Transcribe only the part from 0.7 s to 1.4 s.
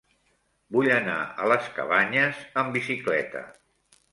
Vull anar